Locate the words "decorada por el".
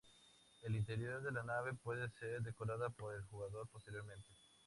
2.41-3.21